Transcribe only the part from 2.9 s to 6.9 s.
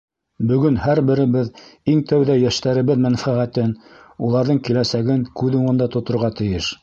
мәнфәғәтен, уларҙың киләсәген күҙ уңында тоторға тейеш.